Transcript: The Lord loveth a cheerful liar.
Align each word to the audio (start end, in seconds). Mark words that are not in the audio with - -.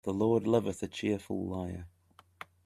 The 0.03 0.13
Lord 0.15 0.47
loveth 0.47 0.81
a 0.81 0.87
cheerful 0.87 1.45
liar. 1.45 1.85